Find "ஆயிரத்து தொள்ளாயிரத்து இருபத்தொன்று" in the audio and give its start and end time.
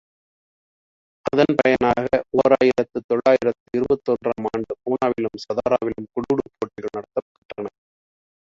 2.57-4.31